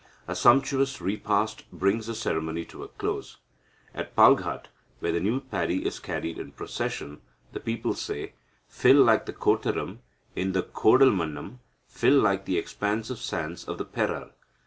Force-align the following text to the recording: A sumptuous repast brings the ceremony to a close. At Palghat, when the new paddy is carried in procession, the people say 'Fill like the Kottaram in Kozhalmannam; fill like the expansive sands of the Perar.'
A 0.27 0.35
sumptuous 0.35 0.99
repast 0.99 1.69
brings 1.71 2.07
the 2.07 2.15
ceremony 2.15 2.65
to 2.65 2.81
a 2.83 2.87
close. 2.87 3.37
At 3.93 4.15
Palghat, 4.15 4.65
when 4.99 5.13
the 5.13 5.19
new 5.19 5.39
paddy 5.41 5.85
is 5.85 5.99
carried 5.99 6.39
in 6.39 6.53
procession, 6.53 7.21
the 7.51 7.59
people 7.59 7.93
say 7.93 8.33
'Fill 8.67 9.03
like 9.03 9.27
the 9.27 9.33
Kottaram 9.33 9.99
in 10.35 10.53
Kozhalmannam; 10.53 11.59
fill 11.87 12.19
like 12.19 12.45
the 12.45 12.57
expansive 12.57 13.19
sands 13.19 13.63
of 13.67 13.77
the 13.77 13.85
Perar.' 13.85 14.31